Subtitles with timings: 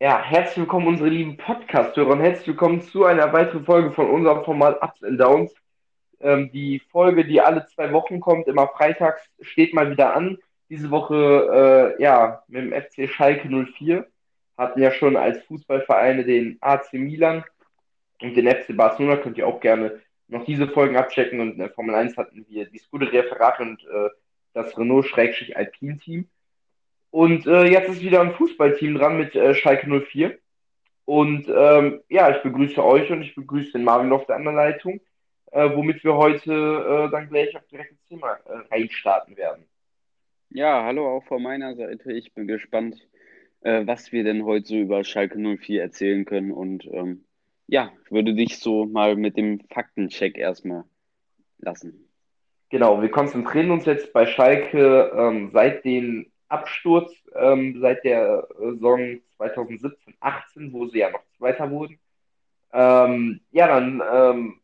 [0.00, 4.44] Ja, herzlich willkommen, unsere lieben Podcast-Hörer und herzlich willkommen zu einer weiteren Folge von unserem
[4.44, 5.54] Format Ups and Downs.
[6.18, 10.38] Ähm, die Folge, die alle zwei Wochen kommt, immer freitags, steht mal wieder an.
[10.68, 14.04] Diese Woche, äh, ja, mit dem FC Schalke 04.
[14.58, 17.44] Hatten ja schon als Fußballvereine den AC Milan
[18.20, 19.18] und den FC Barcelona.
[19.18, 21.40] Könnt ihr auch gerne noch diese Folgen abchecken.
[21.40, 24.10] Und in der Formel 1 hatten wir die Scuderia Ferrari und äh,
[24.52, 26.28] das Renault-Alpin-Team.
[27.10, 30.38] Und äh, jetzt ist wieder ein Fußballteam dran mit äh, Schalke 04.
[31.04, 35.00] Und ähm, ja, ich begrüße euch und ich begrüße den Marvin auf der anderen Leitung,
[35.52, 39.66] äh, womit wir heute äh, dann gleich auf direkt ins Thema äh, reinstarten werden.
[40.48, 42.12] Ja, hallo auch von meiner Seite.
[42.12, 43.08] Ich bin gespannt,
[43.60, 46.52] was wir denn heute so über Schalke 04 erzählen können.
[46.52, 47.24] Und ähm,
[47.66, 50.84] ja, würde dich so mal mit dem Faktencheck erstmal
[51.58, 52.08] lassen.
[52.70, 59.20] Genau, wir konzentrieren uns jetzt bei Schalke ähm, seit den Absturz ähm, seit der Saison
[59.36, 61.98] 2017, 18, wo sie ja noch Zweiter wurden.
[62.72, 64.60] Ähm, ja, dann ähm,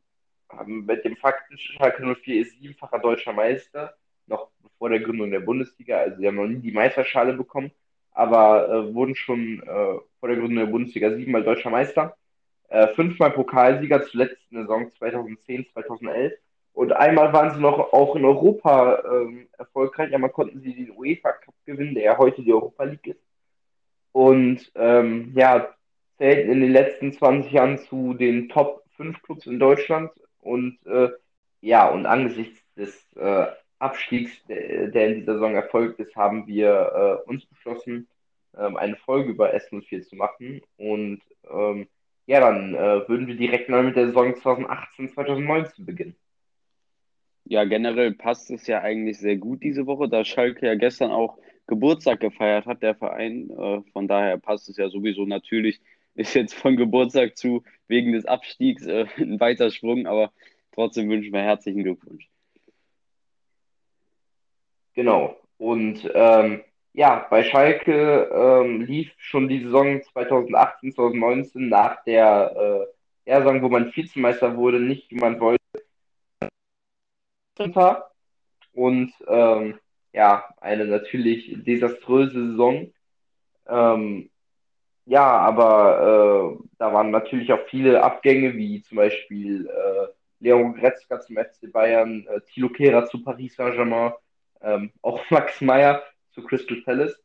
[0.66, 3.94] mit dem Fakten, Schalke 04 ist siebenfacher deutscher Meister,
[4.26, 5.98] noch vor der Gründung der Bundesliga.
[5.98, 7.70] Also sie haben noch nie die Meisterschale bekommen,
[8.12, 12.16] aber äh, wurden schon äh, vor der Gründung der Bundesliga siebenmal deutscher Meister.
[12.70, 16.32] Äh, fünfmal Pokalsieger, zuletzt in der Saison 2010, 2011
[16.72, 20.14] und einmal waren sie noch auch in Europa ähm, erfolgreich.
[20.14, 23.20] Einmal konnten sie den UEFA Cup gewinnen, der ja heute die Europa League ist.
[24.12, 25.74] Und ähm, ja,
[26.18, 30.10] zählten in den letzten 20 Jahren zu den Top 5 Clubs in Deutschland.
[30.40, 31.10] Und äh,
[31.60, 33.46] ja, und angesichts des äh,
[33.78, 38.08] Abstiegs, der, in dieser Saison erfolgt ist, haben wir äh, uns beschlossen,
[38.56, 40.62] ähm, eine Folge über S04 zu machen.
[40.76, 41.88] Und ähm,
[42.30, 46.14] ja, dann äh, würden wir direkt mal mit der Saison 2018, 2019 beginnen.
[47.44, 51.38] Ja, generell passt es ja eigentlich sehr gut diese Woche, da Schalke ja gestern auch
[51.66, 53.50] Geburtstag gefeiert hat, der Verein.
[53.50, 55.80] Äh, von daher passt es ja sowieso natürlich.
[56.14, 60.32] Ist jetzt von Geburtstag zu wegen des Abstiegs äh, ein weiter Sprung, aber
[60.70, 62.30] trotzdem wünschen wir herzlichen Glückwunsch.
[64.94, 65.36] Genau.
[65.58, 66.62] Und ähm,
[66.92, 72.88] ja, bei Schalke ähm, lief schon die Saison 2018, 2019 nach der
[73.26, 75.60] äh, Saison, wo man Vizemeister wurde, nicht wie man wollte.
[78.72, 79.78] Und ähm,
[80.12, 82.92] ja, eine natürlich desaströse Saison.
[83.68, 84.30] Ähm,
[85.06, 90.06] ja, aber äh, da waren natürlich auch viele Abgänge, wie zum Beispiel äh,
[90.40, 94.12] Leon Gretzka zum FC Bayern, äh, Thilo Kehrer zu Paris Saint-Germain,
[94.62, 96.02] ähm, auch Max Meyer
[96.32, 97.16] zu Crystal Palace.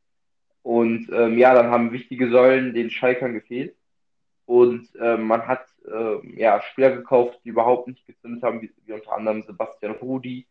[0.64, 3.76] Und ähm, ja, dann haben wichtige Säulen den Schalkern gefehlt.
[4.46, 8.94] Und äh, man hat äh, ja, Spieler gekauft, die überhaupt nicht gezündet haben, wie, wie
[8.94, 10.48] unter anderem Sebastian Rudi.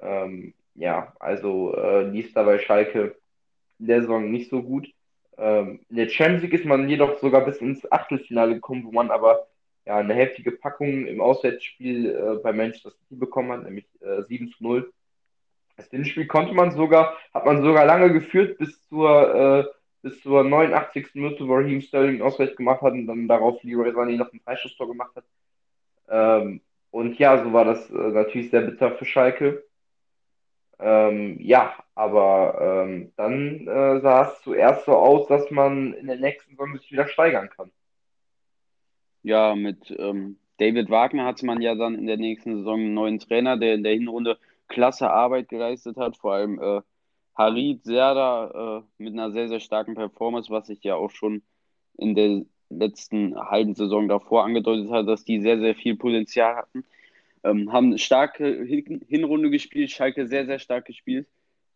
[0.00, 3.16] Ähm, ja, also äh, lief da bei Schalke
[3.78, 4.88] in der Saison nicht so gut.
[5.36, 9.10] Ähm, in der Champions League ist man jedoch sogar bis ins Achtelfinale gekommen, wo man
[9.10, 9.46] aber
[9.86, 14.48] ja, eine heftige Packung im Auswärtsspiel äh, bei Manchester City bekommen hat, nämlich äh, 7
[14.48, 14.92] zu 0.
[15.76, 19.64] Das Spiel konnte man sogar, hat man sogar lange geführt bis zur äh,
[20.04, 21.14] bis zur 89.
[21.14, 24.86] Minute, wo Raheem Sterling Ausgleich gemacht hat und dann darauf Leroy Sané noch ein Freischusstor
[24.86, 25.24] gemacht hat.
[26.08, 29.64] Ähm, und ja, so war das äh, natürlich sehr bitter für Schalke.
[30.78, 36.16] Ähm, ja, aber ähm, dann äh, sah es zuerst so aus, dass man in der
[36.16, 37.70] nächsten Saison sich wieder steigern kann.
[39.22, 43.18] Ja, mit ähm, David Wagner hatte man ja dann in der nächsten Saison einen neuen
[43.20, 44.38] Trainer, der in der Hinrunde
[44.68, 46.80] klasse Arbeit geleistet hat, vor allem äh,
[47.36, 51.42] Harid Serda äh, mit einer sehr, sehr starken Performance, was ich ja auch schon
[51.96, 56.84] in der letzten halben Saison davor angedeutet hat, dass die sehr, sehr viel Potenzial hatten.
[57.42, 61.28] Ähm, haben eine starke Hin Hinrunde gespielt, Schalke sehr, sehr stark gespielt.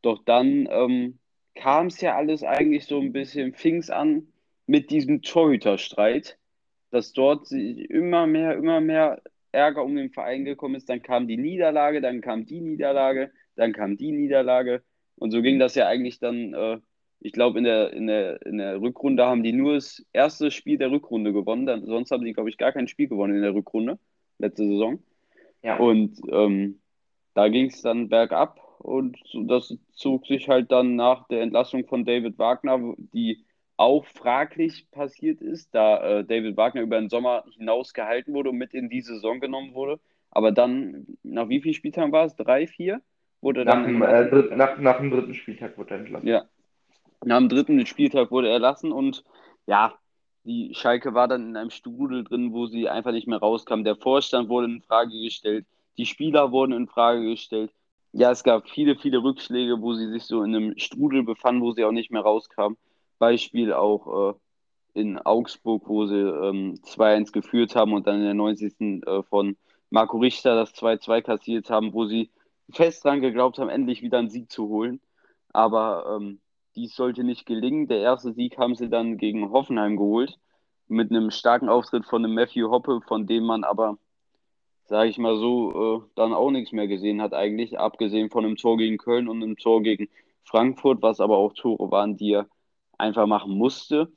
[0.03, 1.19] Doch dann ähm,
[1.55, 4.29] kam es ja alles eigentlich so ein bisschen, fing es an
[4.67, 6.39] mit diesem Torhüterstreit,
[6.91, 9.21] dass dort immer mehr, immer mehr
[9.53, 10.89] Ärger um den Verein gekommen ist.
[10.89, 14.83] Dann kam die Niederlage, dann kam die Niederlage, dann kam die Niederlage.
[15.17, 16.79] Und so ging das ja eigentlich dann, äh,
[17.21, 20.79] ich glaube, in der, in, der, in der Rückrunde haben die nur das erste Spiel
[20.79, 21.67] der Rückrunde gewonnen.
[21.67, 23.99] Dann, sonst haben sie, glaube ich, gar kein Spiel gewonnen in der Rückrunde,
[24.39, 25.03] letzte Saison.
[25.63, 25.77] Ja.
[25.79, 26.81] Und ähm,
[27.35, 32.05] da ging es dann bergab und das zog sich halt dann nach der Entlassung von
[32.05, 33.45] David Wagner, die
[33.79, 38.59] auch fraglich passiert ist, da äh, David Wagner über den Sommer hinaus gehalten wurde und
[38.59, 40.01] mit in die Saison genommen wurde.
[40.31, 42.37] Aber dann, nach wie vielen Spieltagen war es?
[42.37, 43.01] Drei, vier?
[43.41, 46.29] Wurde nach, dem, äh, dritt, nach, nach dem dritten Spieltag wurde er entlassen.
[46.29, 46.45] Ja.
[47.25, 49.25] Nach dem dritten Spieltag wurde er erlassen und
[49.67, 49.95] ja,
[50.43, 53.85] die Schalke war dann in einem Strudel drin, wo sie einfach nicht mehr rauskam.
[53.85, 55.67] Der Vorstand wurde in Frage gestellt,
[55.99, 57.71] Die Spieler wurden in Frage gestellt.
[58.13, 61.73] Ja, es gab viele, viele Rückschläge, wo sie sich so in einem Strudel befanden, wo
[61.73, 62.77] sie auch nicht mehr rauskamen.
[63.19, 64.35] Beispiel auch
[64.95, 69.03] äh, in Augsburg, wo sie ähm, 2-1 geführt haben und dann in der 90.
[69.07, 69.57] Äh, von
[69.91, 72.31] Marco Richter das 2-2 kassiert haben, wo sie
[72.71, 75.01] fest dran geglaubt haben, endlich wieder einen Sieg zu holen.
[75.53, 76.41] Aber ähm,
[76.75, 77.89] dies sollte nicht gelingen.
[77.89, 80.39] Der erste Sieg haben sie dann gegen Hoffenheim geholt,
[80.89, 83.99] mit einem starken Auftritt von dem Matthew Hoppe, von dem man aber,
[84.85, 88.57] sage ich mal so, äh, dann auch nichts mehr gesehen hat eigentlich, abgesehen von einem
[88.57, 90.09] Tor gegen Köln und einem Tor gegen
[90.45, 92.49] Frankfurt, was aber auch Tore waren, die er
[92.99, 94.13] einfach machen musste.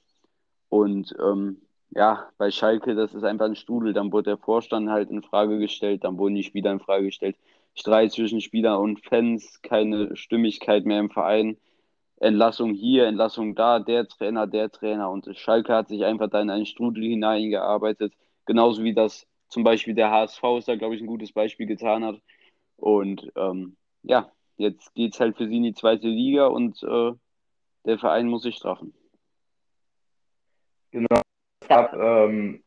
[0.69, 1.61] Und ähm,
[1.91, 3.93] ja, bei Schalke, das ist einfach ein Strudel.
[3.93, 7.37] Dann wurde der Vorstand halt in Frage gestellt, dann wurden die Spieler in Frage gestellt.
[7.73, 11.57] Streit zwischen Spieler und Fans, keine Stimmigkeit mehr im Verein.
[12.17, 15.09] Entlassung hier, Entlassung da, der Trainer, der Trainer.
[15.09, 18.13] Und Schalke hat sich einfach da in einen Strudel hineingearbeitet.
[18.45, 22.05] Genauso wie das zum Beispiel der HSV ist da, glaube ich, ein gutes Beispiel getan
[22.05, 22.21] hat.
[22.77, 27.13] Und ähm, ja, jetzt geht es halt für sie in die zweite Liga und äh,
[27.85, 28.93] der Verein muss sich straffen.
[30.91, 31.21] Genau.
[31.61, 32.63] Es gab ähm,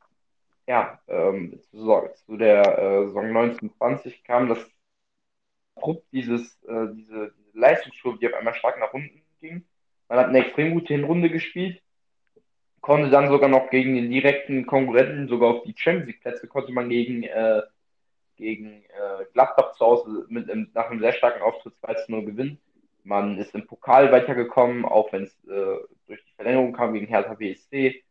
[0.67, 4.59] ja, ähm, zu, zu, der äh, Saison 1920 kam das
[5.77, 9.65] abrupt dieses, äh, diese, diese Leistungskurve, die auf einmal stark nach unten ging.
[10.09, 11.83] Man hat eine extrem gute Hinrunde gespielt,
[12.81, 16.73] konnte dann sogar noch gegen den direkten Konkurrenten, sogar auf die Champions League Plätze, konnte
[16.73, 17.63] man gegen, äh,
[18.37, 22.61] gegen äh, Gladbach zu Hause mit einem, nach einem sehr starken Auftritt 2 0 gewinnen.
[23.05, 27.35] Man ist im Pokal weitergekommen, auch wenn es äh, durch die Verlängerung kam gegen Hertha
[27.35, 28.03] BSC.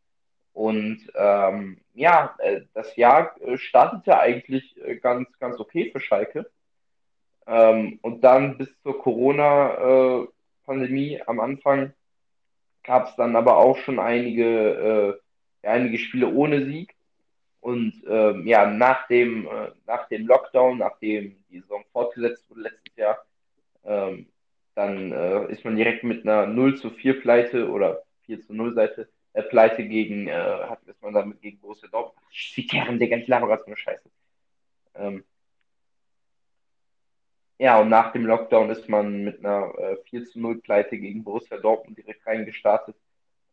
[0.54, 6.50] Und ähm, ja, äh, das Jahr äh, startete eigentlich äh, ganz, ganz okay für Schalke.
[7.48, 11.94] Ähm, und dann bis zur Corona-Pandemie am Anfang
[12.84, 15.20] gab es dann aber auch schon einige,
[15.64, 16.94] äh, einige Spiele ohne Sieg.
[17.62, 22.96] Und ähm, ja, nach dem, äh, nach dem Lockdown, nachdem die Saison fortgesetzt wurde letztes
[22.96, 23.26] Jahr,
[23.86, 24.28] ähm,
[24.76, 28.74] dann äh, ist man direkt mit einer 0 zu 4 Pleite oder 4 zu 0
[28.74, 32.26] Seite äh, Pleite gegen, äh, hat, ist man damit gegen Borussia Dortmund.
[32.32, 34.10] Zitieren, Digga, ich laber gerade so eine Scheiße.
[34.96, 35.24] Ähm,
[37.60, 41.24] ja, und nach dem Lockdown ist man mit einer äh, 4 zu 0 Pleite gegen
[41.24, 42.96] Borussia Dortmund direkt reingestartet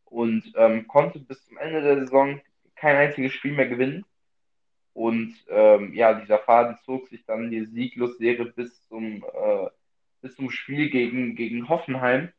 [0.06, 2.40] und ähm, konnte bis zum Ende der Saison
[2.74, 4.04] kein einziges Spiel mehr gewinnen.
[4.92, 9.68] Und ähm, ja, dieser Faden zog sich dann die Sieglosserie bis zum, äh,
[10.20, 12.32] bis zum Spiel gegen, gegen Hoffenheim,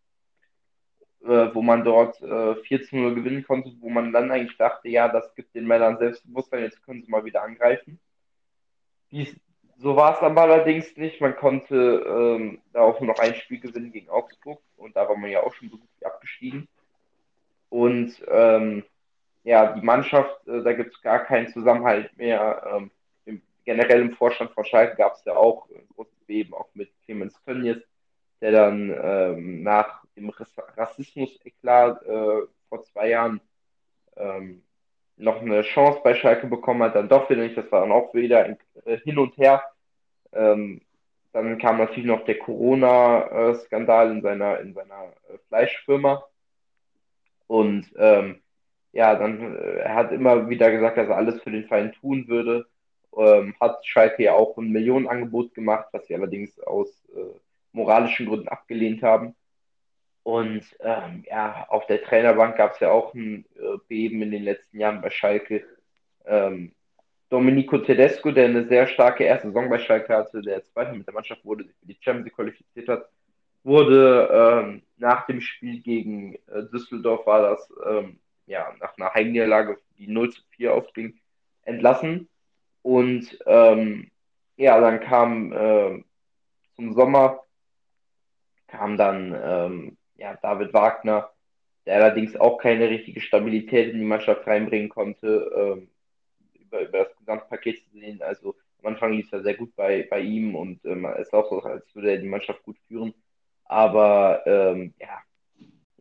[1.23, 4.89] äh, wo man dort äh, 4 zu 0 gewinnen konnte, wo man dann eigentlich dachte,
[4.89, 7.99] ja, das gibt den Männern Selbstbewusstsein, jetzt können sie mal wieder angreifen.
[9.11, 9.35] Dies,
[9.77, 11.21] so war es aber allerdings nicht.
[11.21, 15.17] Man konnte ähm, da auch nur noch ein Spiel gewinnen gegen Augsburg und da war
[15.17, 16.67] man ja auch schon so gut wie abgestiegen.
[17.69, 18.83] Und ähm,
[19.43, 22.63] ja, die Mannschaft, äh, da gibt es gar keinen Zusammenhalt mehr.
[22.71, 22.91] Ähm,
[23.65, 27.35] generell im Vorstand von Schalke gab es ja auch ein großes Beben, auch mit Clemens
[27.43, 27.77] Tönnies,
[28.41, 33.41] der dann ähm, nach dem Rassismus-Eklat äh, vor zwei Jahren
[34.17, 34.63] ähm,
[35.17, 37.57] noch eine Chance bei Schalke bekommen hat, dann doch wieder nicht.
[37.57, 38.49] Das war dann auch wieder
[38.85, 39.63] äh, hin und her.
[40.33, 40.81] Ähm,
[41.33, 46.25] dann kam natürlich noch der Corona-Skandal in seiner, in seiner äh, Fleischfirma.
[47.47, 48.41] Und ähm,
[48.91, 52.27] ja, dann, äh, er hat immer wieder gesagt, dass er alles für den Verein tun
[52.27, 52.67] würde.
[53.17, 57.37] Ähm, hat Schalke ja auch ein Millionenangebot gemacht, was sie allerdings aus äh,
[57.73, 59.35] moralischen Gründen abgelehnt haben.
[60.23, 64.43] Und ähm, ja, auf der Trainerbank gab es ja auch ein äh, Beben in den
[64.43, 65.65] letzten Jahren bei Schalke.
[66.25, 66.73] Ähm,
[67.29, 71.13] Domenico Tedesco, der eine sehr starke erste Saison bei Schalke hatte, der zweite mit der
[71.13, 73.09] Mannschaft wurde, sich für die Champions League qualifiziert hat,
[73.63, 79.77] wurde ähm, nach dem Spiel gegen äh, Düsseldorf, war das ähm, ja nach einer Heimniederlage,
[79.97, 81.19] die 0 zu 4 aufging,
[81.63, 82.27] entlassen.
[82.81, 84.11] Und ähm,
[84.57, 86.03] ja, dann kam äh,
[86.75, 87.41] zum Sommer
[88.71, 91.29] kam dann ähm, ja, David Wagner,
[91.85, 95.89] der allerdings auch keine richtige Stabilität in die Mannschaft reinbringen konnte, ähm,
[96.53, 98.21] über, über das Gesamtpaket zu sehen.
[98.21, 101.33] Also am Anfang lief es ja sehr gut bei, bei ihm und ähm, es ist
[101.33, 103.13] auch so, als würde er die Mannschaft gut führen.
[103.65, 105.19] Aber ähm, ja,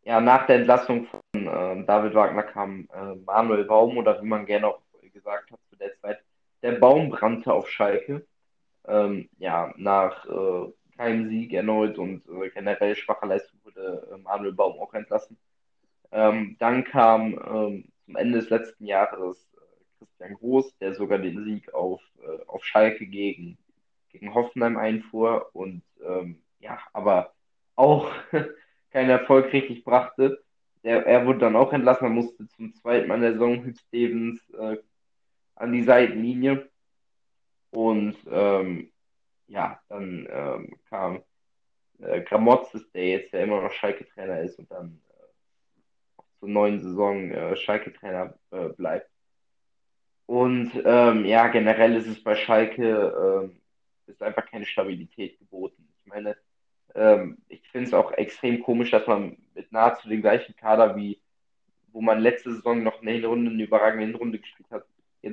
[0.04, 4.46] ja, nach der Entlassung von ähm, David Wagner kam äh, Manuel Baum oder wie man
[4.46, 4.80] gerne auch
[5.12, 6.22] gesagt hat zu der Zeit,
[6.62, 8.26] der Baum brannte auf Schalke.
[8.86, 14.52] Ähm, ja, nach äh, keinem Sieg erneut und äh, generell schwacher Leistung wurde äh, Manuel
[14.52, 15.38] Baum auch entlassen.
[16.12, 21.44] Ähm, dann kam ähm, zum Ende des letzten Jahres äh, Christian Groß, der sogar den
[21.44, 23.58] Sieg auf, äh, auf Schalke gegen,
[24.10, 27.32] gegen Hoffenheim einfuhr und ähm, ja, aber
[27.76, 28.10] auch
[28.90, 30.42] keinen Erfolg richtig brachte.
[30.82, 33.78] Der, er wurde dann auch entlassen, er musste zum zweiten Mal in der Saison Hüb
[33.78, 34.78] Stevens äh,
[35.60, 36.68] an die Seitenlinie.
[37.70, 38.90] Und ähm,
[39.46, 41.22] ja, dann ähm, kam
[42.00, 47.30] äh, Gramotzes, der jetzt ja immer noch Schalke-Trainer ist und dann äh, zur neuen Saison
[47.30, 49.10] äh, Schalke-Trainer äh, bleibt.
[50.26, 53.60] Und ähm, ja, generell ist es bei Schalke ähm,
[54.06, 55.88] ist einfach keine Stabilität geboten.
[56.00, 56.36] Ich meine,
[56.94, 61.20] ähm, ich finde es auch extrem komisch, dass man mit nahezu dem gleichen Kader wie
[61.92, 64.79] wo man letzte Saison noch eine Hinrunde, eine überragende Hinrunde gespielt hat,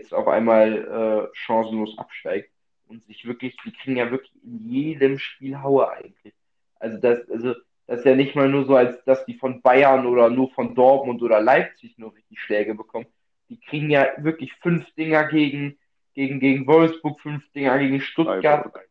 [0.07, 2.49] jetzt auf einmal äh, chancenlos absteigt
[2.87, 6.33] und sich wirklich, die kriegen ja wirklich in jedem Spiel Haue eigentlich.
[6.79, 7.53] Also das, also
[7.87, 10.75] das ist ja nicht mal nur so, als dass die von Bayern oder nur von
[10.75, 13.07] Dortmund oder Leipzig nur richtig Schläge bekommen.
[13.49, 15.77] Die kriegen ja wirklich fünf Dinger gegen,
[16.13, 18.89] gegen, gegen Wolfsburg, fünf Dinger gegen Stuttgart, Freiburg.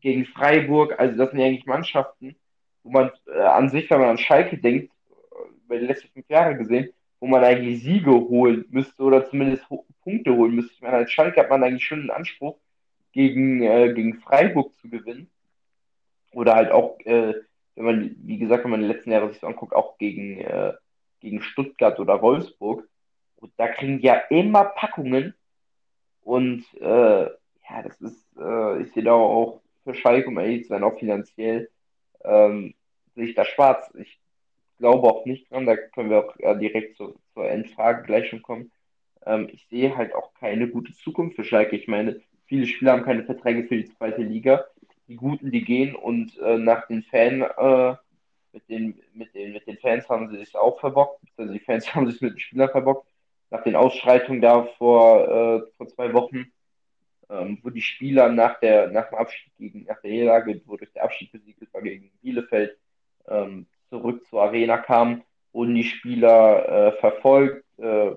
[0.00, 0.98] gegen Freiburg.
[0.98, 2.36] Also das sind ja eigentlich Mannschaften,
[2.82, 4.92] wo man äh, an sich, wenn man an Schalke denkt,
[5.64, 6.90] über die letzten fünf Jahre gesehen,
[7.20, 9.64] wo man eigentlich Siege holen müsste oder zumindest
[10.04, 10.74] Punkte holen müsste.
[10.74, 12.56] Ich meine, als Schalke hat man eigentlich schon einen Anspruch,
[13.14, 15.30] gegen, äh, gegen Freiburg zu gewinnen.
[16.32, 17.34] Oder halt auch, äh,
[17.76, 20.74] wenn man, wie gesagt, wenn man die letzten Jahre sich so anguckt, auch gegen, äh,
[21.20, 22.88] gegen Stuttgart oder Wolfsburg.
[23.36, 25.34] Und da kriegen die ja immer Packungen.
[26.22, 30.68] Und äh, ja, das ist, äh, ich sehe da auch für Schalke, um ehrlich zu
[30.68, 31.70] sein, auch finanziell,
[32.24, 32.74] ähm,
[33.14, 33.92] sehe ich da schwarz.
[33.94, 34.18] Ich
[34.78, 38.42] glaube auch nicht dran, da können wir auch äh, direkt zur, zur Endfrage gleich schon
[38.42, 38.72] kommen.
[39.26, 41.76] Ähm, ich sehe halt auch keine gute Zukunft für Schalke.
[41.76, 44.64] Ich meine, viele Spieler haben keine Verträge für die zweite Liga.
[45.08, 47.96] Die Guten, die gehen und äh, nach den Fan, äh,
[48.52, 51.86] mit den, mit den, mit den Fans haben sie sich auch verbockt, also die Fans
[51.94, 53.08] haben sich mit den Spielern verbockt.
[53.50, 56.46] Nach den Ausschreitungen da vor, äh, vor zwei Wochen,
[57.28, 61.04] ähm, wo die Spieler nach der, nach dem Abstieg gegen, nach der Niederlage, wodurch der
[61.04, 62.76] Abstieg besiegt war gegen Bielefeld,
[63.28, 68.12] ähm, zurück zur Arena kamen, wurden die Spieler äh, verfolgt, äh,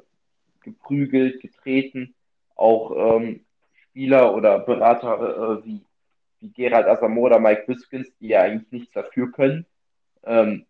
[0.67, 2.13] geprügelt, getreten.
[2.55, 3.45] Auch ähm,
[3.89, 5.81] Spieler oder Berater äh, wie,
[6.39, 9.65] wie Gerald Asamoah oder Mike Biskins, die ja eigentlich nichts dafür können.
[10.23, 10.65] Ähm,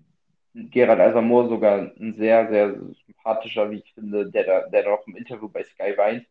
[0.53, 2.75] Gerald Asamoah sogar ein sehr, sehr
[3.05, 6.25] sympathischer, wie ich finde, der da, der da auch im Interview bei Sky weint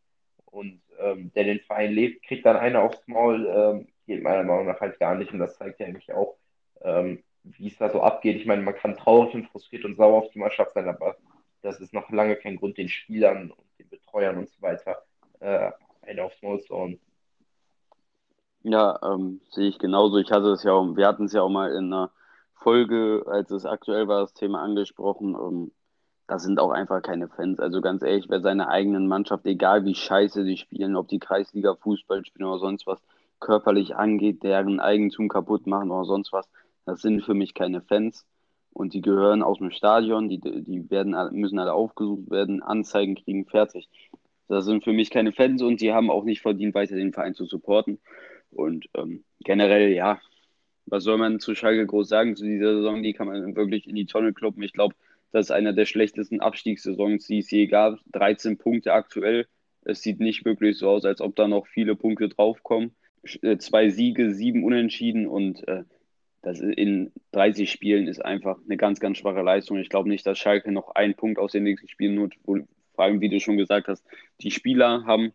[0.46, 4.66] und ähm, der den Verein lebt, kriegt dann einer aufs Maul, ähm, geht meiner Meinung
[4.66, 6.36] nach halt gar nicht und das zeigt ja eigentlich auch,
[6.82, 8.36] ähm, wie es da so abgeht.
[8.36, 11.16] Ich meine, man kann traurig und frustriert und sauer auf die Mannschaft sein, aber
[11.66, 15.02] das ist noch lange kein Grund, den Spielern und den Betreuern und so weiter
[15.40, 17.00] äh, eine aufs Maul zu hauen.
[18.62, 20.18] Ja, ähm, sehe ich genauso.
[20.18, 22.12] Ich hatte es ja auch, wir hatten es ja auch mal in einer
[22.54, 25.34] Folge, als es aktuell war, das Thema angesprochen.
[25.34, 25.72] Ähm,
[26.28, 27.58] da sind auch einfach keine Fans.
[27.60, 31.74] Also ganz ehrlich, wer seine eigenen Mannschaft, egal wie scheiße die spielen, ob die Kreisliga
[31.74, 33.00] Fußball spielen oder sonst was,
[33.40, 36.48] körperlich angeht, deren Eigentum kaputt machen oder sonst was,
[36.84, 38.24] das sind für mich keine Fans
[38.76, 43.46] und die gehören aus dem Stadion, die, die werden, müssen alle aufgesucht werden, Anzeigen kriegen,
[43.46, 43.88] fertig.
[44.48, 47.34] Das sind für mich keine Fans und die haben auch nicht verdient, weiter den Verein
[47.34, 47.98] zu supporten.
[48.50, 50.20] Und ähm, generell, ja,
[50.84, 53.02] was soll man zu Schalke groß sagen zu dieser Saison?
[53.02, 54.62] Die kann man wirklich in die Tonne kloppen.
[54.62, 54.94] Ich glaube,
[55.32, 57.98] das ist einer der schlechtesten Abstiegssaisons, die es je gab.
[58.12, 59.46] 13 Punkte aktuell.
[59.86, 62.94] Es sieht nicht wirklich so aus, als ob da noch viele Punkte draufkommen.
[63.40, 65.84] Äh, zwei Siege, sieben Unentschieden und äh,
[66.46, 69.78] das in 30 Spielen ist einfach eine ganz, ganz schwache Leistung.
[69.78, 72.36] Ich glaube nicht, dass Schalke noch einen Punkt aus den nächsten Spielen holt.
[72.94, 74.06] Vor allem, wie du schon gesagt hast,
[74.40, 75.32] die Spieler haben,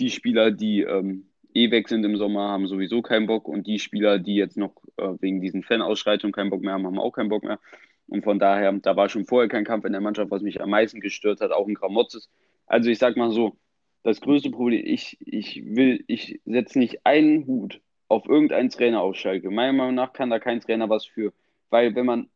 [0.00, 3.78] die Spieler, die ähm, eh weg sind im Sommer, haben sowieso keinen Bock und die
[3.78, 7.28] Spieler, die jetzt noch äh, wegen diesen Fanausschreitungen keinen Bock mehr haben, haben auch keinen
[7.28, 7.60] Bock mehr.
[8.08, 10.70] Und von daher, da war schon vorher kein Kampf in der Mannschaft, was mich am
[10.70, 12.28] meisten gestört hat, auch ein Gramotzes.
[12.66, 13.56] Also ich sag mal so,
[14.02, 17.80] das größte Problem, ich, ich will, ich setze nicht einen Hut
[18.12, 19.50] auf irgendeinen Trainer auf Schalke.
[19.50, 21.32] Meiner Meinung nach kann da kein Trainer was für.
[21.70, 22.28] Weil wenn man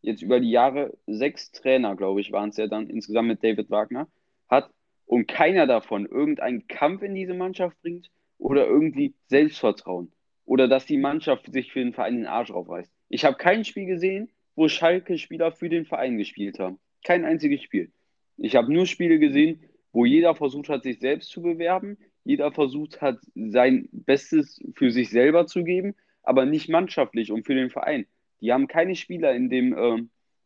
[0.00, 3.68] jetzt über die Jahre sechs Trainer, glaube ich, waren es ja dann insgesamt mit David
[3.68, 4.06] Wagner,
[4.48, 4.70] hat
[5.04, 10.12] und keiner davon irgendeinen Kampf in diese Mannschaft bringt oder irgendwie Selbstvertrauen
[10.44, 12.92] oder dass die Mannschaft sich für den Verein den Arsch aufreißt.
[13.08, 16.78] Ich habe kein Spiel gesehen, wo Schalke-Spieler für den Verein gespielt haben.
[17.04, 17.90] Kein einziges Spiel.
[18.36, 23.00] Ich habe nur Spiele gesehen, wo jeder versucht hat, sich selbst zu bewerben, jeder versucht
[23.00, 28.06] hat, sein Bestes für sich selber zu geben, aber nicht mannschaftlich und für den Verein.
[28.40, 30.02] Die haben keine Spieler in dem äh,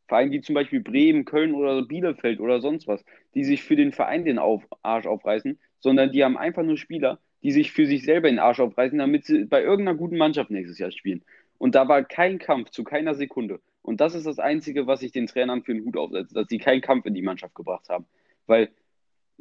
[0.06, 3.02] Verein wie zum Beispiel Bremen, Köln oder Bielefeld oder sonst was,
[3.34, 7.18] die sich für den Verein den auf, Arsch aufreißen, sondern die haben einfach nur Spieler,
[7.42, 10.78] die sich für sich selber den Arsch aufreißen, damit sie bei irgendeiner guten Mannschaft nächstes
[10.78, 11.22] Jahr spielen.
[11.56, 13.58] Und da war kein Kampf zu keiner Sekunde.
[13.80, 16.58] Und das ist das Einzige, was ich den Trainern für den Hut aufsetze, dass sie
[16.58, 18.04] keinen Kampf in die Mannschaft gebracht haben.
[18.46, 18.68] Weil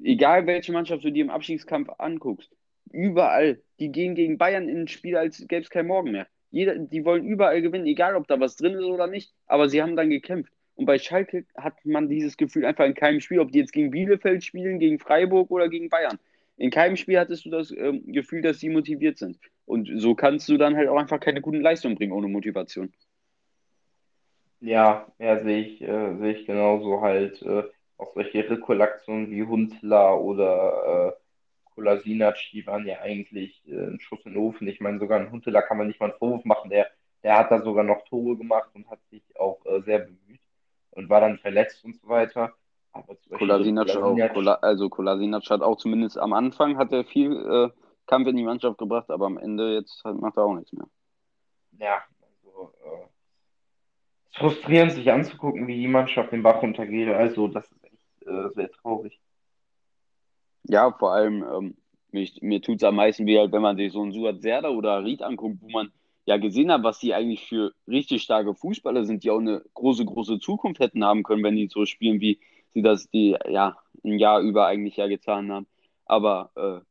[0.04, 2.52] egal welche Mannschaft du dir im Abstiegskampf anguckst,
[2.92, 6.28] überall, die gehen gegen Bayern in ein Spiel, als gäbe es kein Morgen mehr.
[6.52, 9.82] Jeder, die wollen überall gewinnen, egal ob da was drin ist oder nicht, aber sie
[9.82, 10.52] haben dann gekämpft.
[10.76, 13.92] Und bei Schalke hat man dieses Gefühl einfach in keinem Spiel, ob die jetzt gegen
[13.92, 16.18] Bielefeld spielen, gegen Freiburg oder gegen Bayern.
[16.58, 19.40] In keinem Spiel hattest du das ähm, Gefühl, dass sie motiviert sind.
[19.66, 22.92] Und so kannst du dann halt auch einfach keine guten Leistungen bringen ohne Motivation.
[24.62, 27.42] Ja, ja, sehe ich, äh, sehe ich genauso halt.
[27.42, 27.64] Äh,
[28.00, 31.20] auch solche Rekollektionen wie Huntler oder äh,
[31.76, 34.68] Kolasinac, die waren ja eigentlich äh, ein Schuss in den Ofen.
[34.68, 36.70] Ich meine, sogar ein Huntler kann man nicht mal einen Vorwurf machen.
[36.70, 36.88] Der,
[37.24, 40.40] der hat da sogar noch Tore gemacht und hat sich auch äh, sehr bemüht
[40.92, 42.54] und war dann verletzt und so weiter.
[42.92, 44.18] Aber Kolasinac auch.
[44.34, 47.70] Kola also Kolasinac hat auch zumindest am Anfang hat er viel äh,
[48.08, 50.88] Kampf in die Mannschaft gebracht, aber am Ende jetzt macht er auch nichts mehr.
[51.78, 53.06] Ja, also äh,
[54.26, 57.10] es ist frustrierend, sich anzugucken, wie die Mannschaft den Bach runtergeht.
[57.10, 57.70] Also das
[58.30, 59.20] äh, sehr traurig.
[60.64, 61.78] Ja, vor allem, ähm,
[62.12, 64.70] mich, mir tut es am meisten weh, halt, wenn man sich so einen Suat Serda
[64.70, 65.92] oder Ried anguckt, wo man
[66.26, 70.06] ja gesehen hat, was die eigentlich für richtig starke Fußballer sind, die auch eine große,
[70.06, 72.40] große Zukunft hätten haben können, wenn die so spielen, wie
[72.74, 75.68] sie das die ja ein Jahr über eigentlich ja getan haben.
[76.06, 76.86] Aber äh,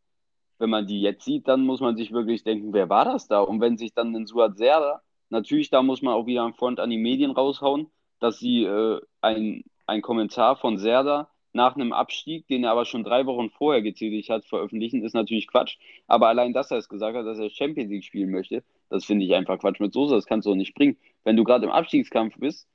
[0.58, 3.40] wenn man die jetzt sieht, dann muss man sich wirklich denken, wer war das da?
[3.40, 6.80] Und wenn sich dann ein Suat Serda, natürlich, da muss man auch wieder einen Front
[6.80, 12.46] an die Medien raushauen, dass sie äh, ein, ein Kommentar von Serda nach einem Abstieg,
[12.46, 15.78] den er aber schon drei Wochen vorher getätigt hat, veröffentlichen, ist natürlich Quatsch.
[16.06, 19.24] Aber allein, dass er es gesagt hat, dass er Champions League spielen möchte, das finde
[19.24, 20.14] ich einfach Quatsch mit Soße.
[20.14, 20.96] Das kannst du auch nicht bringen.
[21.24, 22.68] Wenn du gerade im Abstiegskampf bist,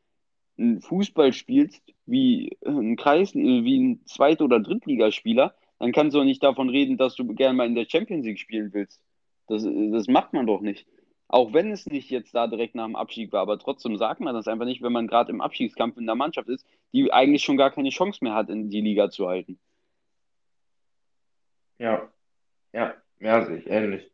[0.57, 6.25] ein Fußball spielst wie ein Kreis, wie ein Zweit- oder Drittligaspieler, dann kannst du auch
[6.25, 9.01] nicht davon reden, dass du gerne mal in der Champions League spielen willst.
[9.47, 10.85] Das, das macht man doch nicht.
[11.33, 14.35] Auch wenn es nicht jetzt da direkt nach dem Abstieg war, aber trotzdem sagt man
[14.35, 17.57] das einfach nicht, wenn man gerade im Abstiegskampf in der Mannschaft ist, die eigentlich schon
[17.57, 19.57] gar keine Chance mehr hat, in die Liga zu halten.
[21.79, 22.07] Ja,
[22.71, 24.11] ja, ja, sehe ich ähnlich.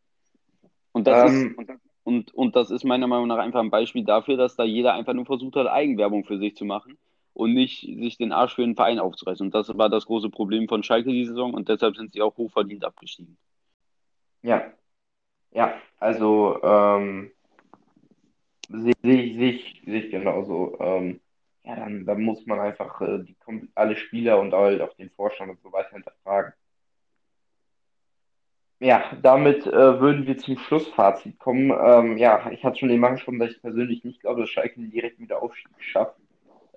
[0.93, 1.69] Und das, ähm, ist,
[2.05, 5.13] und, und das ist meiner Meinung nach einfach ein Beispiel dafür, dass da jeder einfach
[5.13, 6.97] nur versucht hat, Eigenwerbung für sich zu machen
[7.33, 9.45] und nicht sich den Arsch für den Verein aufzureißen.
[9.45, 12.38] Und das war das große Problem von Schalke die Saison und deshalb sind sie auch
[12.38, 13.38] hochverdient abgestiegen.
[14.41, 14.71] Ja,
[15.51, 17.31] ja, also ähm,
[18.69, 20.77] sehe seh, seh, seh ich genauso.
[20.79, 21.19] Ähm,
[21.63, 23.35] ja, dann, dann muss man einfach äh, die,
[23.75, 26.53] alle Spieler und halt auch den Vorstand und so weiter hinterfragen.
[28.81, 31.71] Ja, damit äh, würden wir zum Schlussfazit kommen.
[31.71, 35.19] Ähm, ja, ich hatte schon eben angesprochen, dass ich persönlich nicht glaube, dass Schalke direkt
[35.19, 36.15] wieder Aufstieg schafft.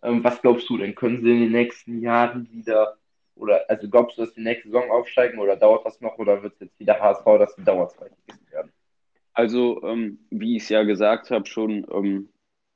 [0.03, 0.97] Ähm, was glaubst du denn?
[0.97, 2.97] Können sie in den nächsten Jahren wieder,
[3.37, 6.55] oder also glaubst du, dass die nächste Saison aufsteigen oder dauert das noch oder wird
[6.55, 8.22] es jetzt wieder HSV, dass die Dauerzweitligisten werden?
[9.35, 12.29] Also, ähm, wie ich es ja gesagt habe, schon, ähm,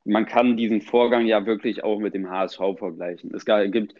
[0.05, 3.35] man kann diesen Vorgang ja wirklich auch mit dem HSV vergleichen.
[3.35, 3.95] Es gibt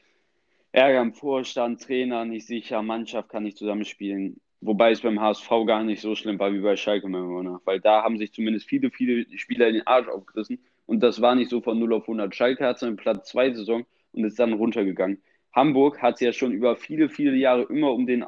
[0.73, 4.41] Ärger im Vorstand, Trainer nicht sicher, Mannschaft kann nicht zusammenspielen.
[4.61, 8.19] Wobei es beim HSV gar nicht so schlimm war wie bei Schalke, weil da haben
[8.19, 11.95] sich zumindest viele, viele Spieler den Arsch aufgerissen und das war nicht so von 0
[11.95, 12.35] auf 100.
[12.35, 15.23] Schalke hat seinen Platz 2 Saison und ist dann runtergegangen.
[15.57, 18.27] Hamburg hat ja schon über viele, viele Jahre immer um den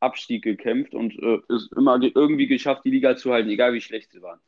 [0.00, 4.12] Abstieg gekämpft und äh, ist immer irgendwie geschafft, die Liga zu halten, egal wie schlecht
[4.12, 4.38] sie waren.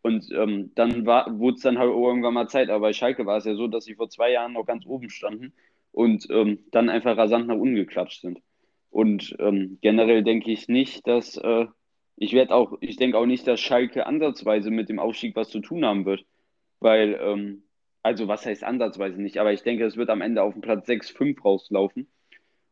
[0.00, 2.70] Und ähm, dann wurde es dann halt irgendwann mal Zeit.
[2.70, 5.10] Aber bei Schalke war es ja so, dass sie vor zwei Jahren noch ganz oben
[5.10, 5.52] standen
[5.90, 8.40] und ähm, dann einfach rasant nach unten geklatscht sind.
[8.90, 11.66] Und ähm, generell denke ich nicht, dass äh,
[12.16, 15.60] ich werde auch, ich denke auch nicht, dass Schalke ansatzweise mit dem Aufstieg was zu
[15.60, 16.24] tun haben wird.
[16.78, 17.64] Weil, ähm,
[18.04, 20.86] also was heißt ansatzweise nicht, aber ich denke, es wird am Ende auf den Platz
[20.86, 22.06] 6, 5 rauslaufen.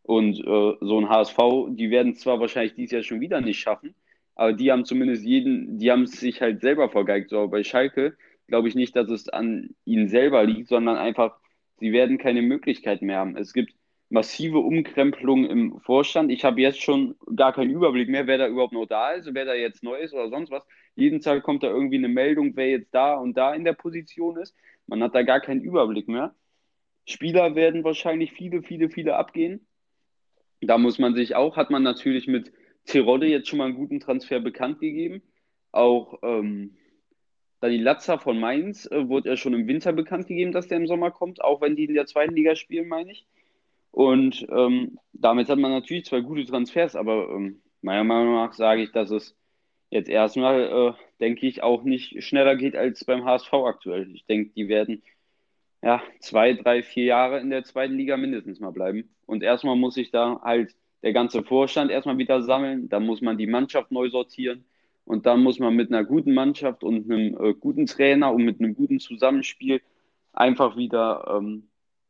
[0.02, 1.38] Und äh, so ein HSV,
[1.70, 3.94] die werden zwar wahrscheinlich dieses Jahr schon wieder nicht schaffen,
[4.34, 7.30] aber die haben zumindest jeden, die haben es sich halt selber vergeigt.
[7.30, 8.16] So, bei Schalke
[8.46, 11.38] glaube ich nicht, dass es an ihnen selber liegt, sondern einfach,
[11.78, 13.36] sie werden keine Möglichkeit mehr haben.
[13.36, 13.72] Es gibt
[14.10, 16.30] massive Umkrempelungen im Vorstand.
[16.30, 19.46] Ich habe jetzt schon gar keinen Überblick mehr, wer da überhaupt noch da ist, wer
[19.46, 20.64] da jetzt neu ist oder sonst was.
[20.94, 24.36] Jeden Tag kommt da irgendwie eine Meldung, wer jetzt da und da in der Position
[24.36, 24.54] ist.
[24.86, 26.34] Man hat da gar keinen Überblick mehr.
[27.06, 29.66] Spieler werden wahrscheinlich viele, viele, viele abgehen.
[30.60, 32.52] Da muss man sich auch, hat man natürlich mit
[32.84, 35.22] Tirode jetzt schon mal einen guten Transfer bekannt gegeben.
[35.72, 36.76] Auch ähm,
[37.60, 40.86] Dani Latzer von Mainz äh, wurde ja schon im Winter bekannt gegeben, dass der im
[40.86, 43.26] Sommer kommt, auch wenn die in der zweiten Liga spielen, meine ich.
[43.90, 48.82] Und ähm, damit hat man natürlich zwei gute Transfers, aber ähm, meiner Meinung nach sage
[48.82, 49.36] ich, dass es
[49.92, 54.10] jetzt erstmal, äh, denke ich, auch nicht schneller geht als beim HSV aktuell.
[54.14, 55.02] Ich denke, die werden
[55.82, 59.14] ja zwei, drei, vier Jahre in der zweiten Liga mindestens mal bleiben.
[59.26, 63.36] Und erstmal muss sich da halt der ganze Vorstand erstmal wieder sammeln, dann muss man
[63.36, 64.64] die Mannschaft neu sortieren
[65.04, 68.60] und dann muss man mit einer guten Mannschaft und einem äh, guten Trainer und mit
[68.60, 69.82] einem guten Zusammenspiel
[70.32, 71.68] einfach wieder ähm,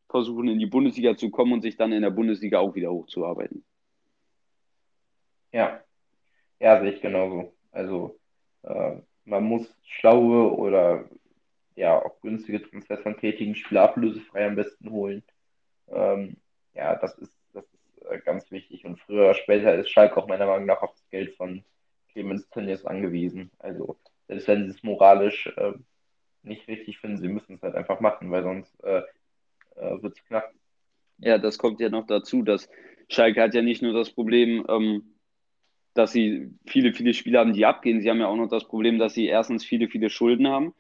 [0.09, 3.65] versuchen, in die Bundesliga zu kommen und sich dann in der Bundesliga auch wieder hochzuarbeiten.
[5.53, 5.81] Ja,
[6.61, 7.53] ja, sehe ich genauso.
[7.73, 8.19] Also
[8.63, 11.09] äh, man muss schlaue oder
[11.75, 15.23] ja auch günstige Transfers von tätigen Spieler ablösefrei am besten holen.
[15.89, 16.37] Ähm,
[16.75, 18.85] ja, das ist, das ist äh, ganz wichtig.
[18.85, 21.65] Und früher oder später ist Schalke auch meiner Meinung nach auf das Geld von
[22.13, 23.51] Clemens Tönnies angewiesen.
[23.59, 25.73] Also, selbst wenn sie es moralisch äh,
[26.43, 29.03] nicht richtig finden, sie müssen es halt einfach machen, weil sonst äh,
[29.77, 30.53] äh, wird es knapp.
[31.19, 32.69] Ja, das kommt ja noch dazu, dass
[33.09, 35.12] Schalke hat ja nicht nur das Problem, ähm,
[35.95, 38.01] dass sie viele, viele Spieler haben, die abgehen.
[38.01, 40.75] Sie haben ja auch noch das Problem, dass sie erstens viele, viele Schulden haben.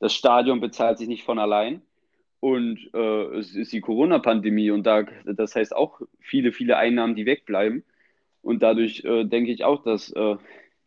[0.00, 1.82] Das Stadion bezahlt sich nicht von allein.
[2.40, 7.26] Und äh, es ist die Corona-Pandemie und da, das heißt auch viele, viele Einnahmen, die
[7.26, 7.84] wegbleiben.
[8.42, 10.36] Und dadurch äh, denke ich auch, dass äh,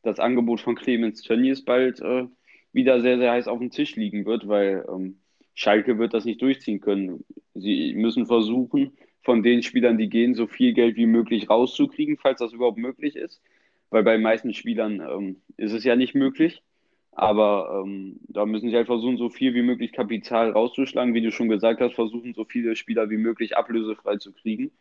[0.02, 2.26] das Angebot von Clemens Tönnies bald äh,
[2.72, 5.20] wieder sehr, sehr heiß auf dem Tisch liegen wird, weil ähm,
[5.54, 7.26] Schalke wird das nicht durchziehen können.
[7.54, 12.40] Sie müssen versuchen, von den Spielern, die gehen, so viel Geld wie möglich rauszukriegen, falls
[12.40, 13.42] das überhaupt möglich ist.
[13.92, 16.64] Weil bei den meisten Spielern ähm, ist es ja nicht möglich.
[17.12, 21.14] Aber ähm, da müssen sie halt versuchen, so viel wie möglich Kapital rauszuschlagen.
[21.14, 24.72] Wie du schon gesagt hast, versuchen, so viele Spieler wie möglich ablösefrei zu kriegen.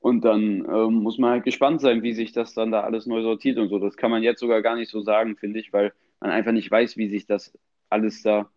[0.00, 3.22] Und dann ähm, muss man halt gespannt sein, wie sich das dann da alles neu
[3.22, 3.78] sortiert und so.
[3.78, 6.70] Das kann man jetzt sogar gar nicht so sagen, finde ich, weil man einfach nicht
[6.70, 7.56] weiß, wie sich das
[7.88, 8.50] alles da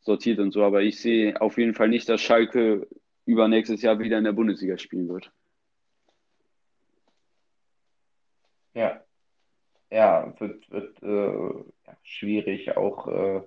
[0.00, 0.64] sortiert und so.
[0.64, 2.88] Aber ich sehe auf jeden Fall nicht, dass Schalke
[3.26, 5.30] übernächstes Jahr wieder in der Bundesliga spielen wird.
[8.74, 9.03] Ja,
[9.90, 11.64] ja, wird, wird äh,
[12.02, 13.42] schwierig, auch äh,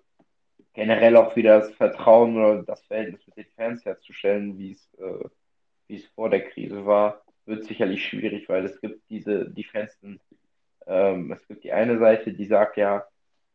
[0.73, 5.30] generell auch wieder das Vertrauen oder das Verhältnis mit den Fans herzustellen, wie es äh,
[5.88, 9.97] wie es vor der Krise war, wird sicherlich schwierig, weil es gibt diese, die Fans,
[10.86, 13.06] ähm, es gibt die eine Seite, die sagt ja,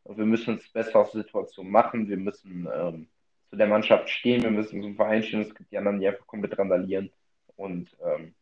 [0.05, 3.07] wir müssen uns besser aus der Situation machen, wir müssen ähm,
[3.49, 6.27] zu der Mannschaft stehen, wir müssen zum Verein stehen, es gibt die anderen, die einfach
[6.27, 7.11] komplett randalieren.
[7.55, 8.33] Und ähm,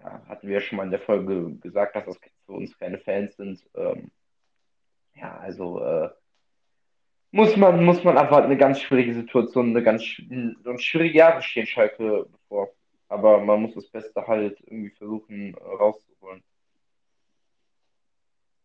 [0.00, 2.98] ja, hatten wir ja schon mal in der Folge gesagt, dass das für uns keine
[2.98, 3.60] Fans sind.
[3.74, 4.10] Ähm,
[5.14, 6.10] ja, also äh,
[7.32, 10.02] muss man, muss man einfach eine ganz schwierige Situation, eine ganz
[10.64, 12.70] so ein schwierige Jahre stehen Schalke bevor.
[13.08, 16.42] Aber man muss das Beste halt irgendwie versuchen äh, rauszuholen.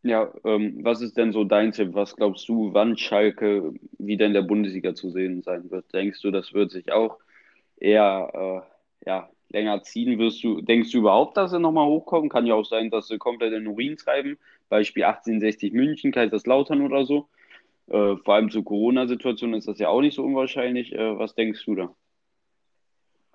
[0.04, 1.94] Ja, ähm, was ist denn so dein Tipp?
[1.94, 5.94] Was glaubst du, wann Schalke wieder in der Bundesliga zu sehen sein wird?
[5.94, 7.20] Denkst du, das wird sich auch
[7.78, 8.66] eher
[9.04, 10.20] äh, ja, länger ziehen?
[10.20, 12.30] Wirst du, denkst du überhaupt, dass sie nochmal hochkommen?
[12.30, 14.38] Kann ja auch sein, dass sie komplett in Urin treiben.
[14.70, 17.28] Beispiel 1860 München, Kaiserslautern oder so.
[17.88, 20.94] Äh, vor allem zur Corona-Situation ist das ja auch nicht so unwahrscheinlich.
[20.94, 21.96] Äh, was denkst du da?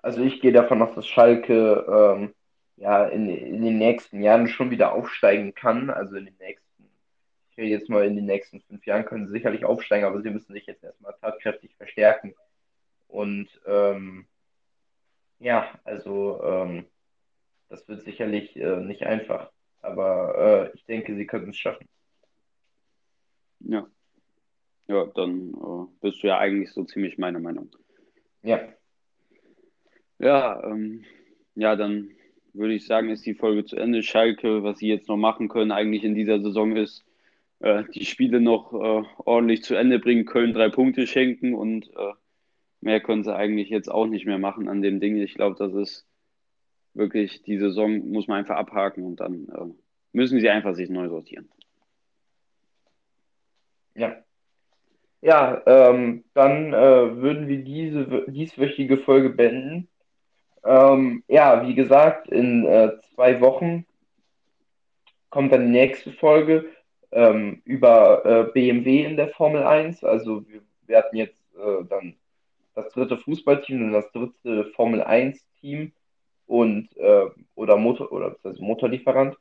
[0.01, 2.33] Also ich gehe davon aus, dass Schalke ähm,
[2.77, 5.89] ja in, in den nächsten Jahren schon wieder aufsteigen kann.
[5.89, 6.89] Also in den nächsten,
[7.51, 10.29] ich rede jetzt mal in den nächsten fünf Jahren können sie sicherlich aufsteigen, aber sie
[10.29, 12.33] müssen sich jetzt erstmal tatkräftig verstärken.
[13.07, 14.27] Und ähm,
[15.39, 16.85] ja, also ähm,
[17.69, 19.51] das wird sicherlich äh, nicht einfach.
[19.81, 21.87] Aber äh, ich denke, sie können es schaffen.
[23.59, 23.87] Ja.
[24.87, 27.69] Ja, dann äh, bist du ja eigentlich so ziemlich meiner Meinung.
[28.43, 28.67] Ja.
[30.19, 31.03] Ja, ähm,
[31.55, 32.11] ja, dann
[32.53, 34.01] würde ich sagen, ist die Folge zu Ende.
[34.01, 37.05] Schalke, was sie jetzt noch machen können, eigentlich in dieser Saison ist,
[37.59, 42.13] äh, die Spiele noch äh, ordentlich zu Ende bringen, Köln drei Punkte schenken und äh,
[42.87, 45.17] mehr können sie eigentlich jetzt auch nicht mehr machen an dem Ding.
[45.17, 46.07] Ich glaube, das ist
[46.93, 49.73] wirklich, die Saison muss man einfach abhaken und dann äh,
[50.13, 51.49] müssen sie einfach sich neu sortieren.
[53.93, 54.15] Ja.
[55.21, 59.89] Ja, ähm, dann äh, würden wir diese dieswöchige Folge beenden.
[60.63, 63.85] Ähm, ja, wie gesagt, in äh, zwei Wochen
[65.29, 66.69] kommt dann die nächste Folge
[67.11, 70.03] ähm, über äh, BMW in der Formel 1.
[70.03, 70.45] Also
[70.85, 72.15] wir, hatten jetzt äh, dann
[72.77, 75.91] das dritte Fußballteam und das dritte Formel 1 Team
[76.45, 79.35] und äh, oder Motor oder also Motorlieferant.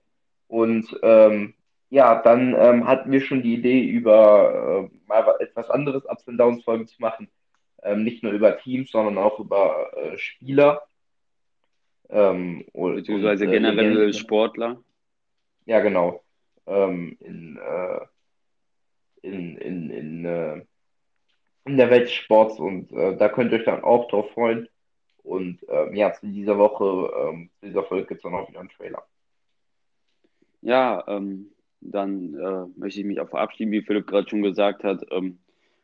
[0.48, 1.54] Und ähm,
[1.90, 6.40] ja, dann ähm, hatten wir schon die Idee, über äh, mal etwas anderes Ups and
[6.40, 7.28] Downs Folgen zu machen.
[7.82, 10.82] Ähm, nicht nur über Teams, sondern auch über äh, Spieler.
[12.08, 14.14] Ähm, Beziehungsweise und, äh, generell.
[14.14, 14.82] Sportler.
[15.66, 16.24] Ja, genau.
[16.66, 18.00] Ähm, in, äh,
[19.22, 20.64] in, in, in, äh,
[21.66, 24.68] in der Welt des Sports und äh, da könnt ihr euch dann auch drauf freuen.
[25.22, 28.60] Und ähm, ja, zu dieser Woche, ähm, zu dieser Folge gibt es dann auch wieder
[28.60, 29.02] einen Trailer.
[30.62, 31.50] Ja, ähm,
[31.80, 35.04] dann äh, möchte ich mich auch verabschieden, wie Philipp gerade schon gesagt hat.
[35.10, 35.38] Ähm,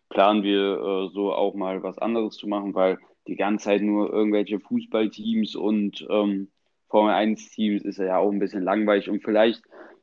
[0.08, 4.12] planen wir äh, so auch mal was anderes zu machen, weil die ganze Zeit nur
[4.12, 6.48] irgendwelche Fußballteams und ähm,
[6.88, 9.08] Formel 1-Teams ist ja auch ein bisschen langweilig.
[9.08, 9.62] Und vielleicht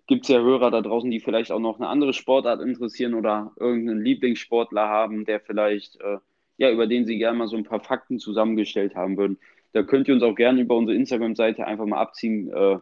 [0.10, 3.54] gibt es ja Hörer da draußen, die vielleicht auch noch eine andere Sportart interessieren oder
[3.58, 6.18] irgendeinen Lieblingssportler haben, der vielleicht, äh,
[6.58, 9.38] ja, über den sie gerne mal so ein paar Fakten zusammengestellt haben würden.
[9.72, 12.80] Da könnt ihr uns auch gerne über unsere Instagram-Seite einfach mal abziehen, äh,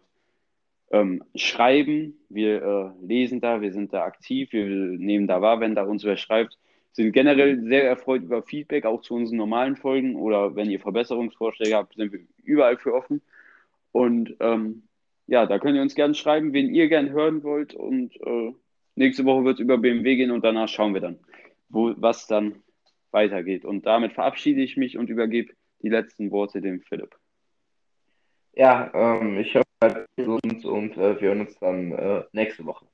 [0.90, 2.18] ähm, schreiben.
[2.30, 6.04] Wir äh, lesen da, wir sind da aktiv, wir nehmen da wahr, wenn da uns
[6.04, 6.58] wer schreibt
[6.98, 11.76] sind generell sehr erfreut über Feedback, auch zu unseren normalen Folgen oder wenn ihr Verbesserungsvorschläge
[11.76, 13.22] habt, sind wir überall für offen.
[13.92, 14.87] Und ähm,
[15.28, 18.54] ja, da könnt ihr uns gerne schreiben, wen ihr gerne hören wollt und äh,
[18.96, 21.20] nächste Woche wird es über BMW gehen und danach schauen wir dann,
[21.70, 22.64] wo, was dann
[23.12, 23.66] weitergeht.
[23.66, 27.16] Und damit verabschiede ich mich und übergebe die letzten Worte dem Philipp.
[28.54, 32.88] Ja, ähm, ich hoffe, gesund und äh, wir hören uns dann äh, nächste Woche.